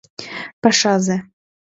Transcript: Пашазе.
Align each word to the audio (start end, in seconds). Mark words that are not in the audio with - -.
Пашазе. 0.61 1.17